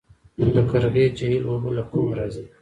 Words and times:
د 0.53 0.55
قرغې 0.69 1.05
جهیل 1.17 1.43
اوبه 1.49 1.69
له 1.77 1.83
کومه 1.91 2.13
راځي؟ 2.17 2.45